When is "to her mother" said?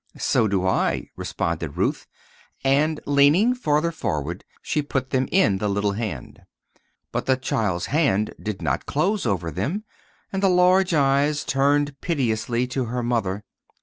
12.69-13.43